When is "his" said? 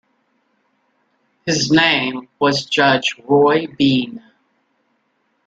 1.45-1.69